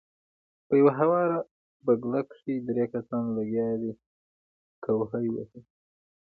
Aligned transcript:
پۀ 0.67 0.73
يوه 0.81 0.91
هواره 0.99 1.39
بګله 1.85 2.21
کښې 2.29 2.53
درې 2.67 2.85
کسان 2.93 3.23
لګيا 3.37 3.69
دي 3.81 3.91
کوهے 4.83 5.23
وهي 5.35 5.59